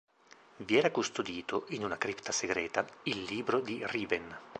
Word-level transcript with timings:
Vi 0.65 0.75
era 0.81 0.89
custodito, 0.97 1.55
in 1.75 1.83
una 1.87 1.95
cripta 2.03 2.31
segreta, 2.31 2.83
il 3.13 3.21
libro 3.21 3.59
di 3.59 3.83
Riven. 3.85 4.35